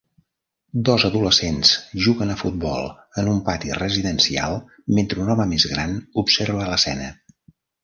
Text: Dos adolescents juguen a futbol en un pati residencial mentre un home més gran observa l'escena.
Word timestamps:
Dos 0.87 1.03
adolescents 1.09 1.73
juguen 2.05 2.31
a 2.35 2.37
futbol 2.39 2.89
en 3.23 3.29
un 3.35 3.43
pati 3.51 3.77
residencial 3.81 4.59
mentre 5.01 5.23
un 5.27 5.31
home 5.37 5.49
més 5.55 5.69
gran 5.77 5.97
observa 6.25 6.69
l'escena. 6.75 7.15